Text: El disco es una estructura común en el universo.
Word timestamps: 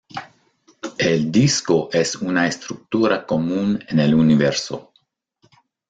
El 0.97 1.31
disco 1.31 1.89
es 1.93 2.15
una 2.15 2.47
estructura 2.47 3.23
común 3.23 3.77
en 3.87 3.99
el 3.99 4.15
universo. 4.15 4.93